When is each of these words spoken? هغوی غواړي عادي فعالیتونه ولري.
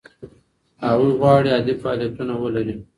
هغوی 0.87 1.11
غواړي 1.19 1.49
عادي 1.55 1.73
فعالیتونه 1.81 2.33
ولري. 2.43 2.75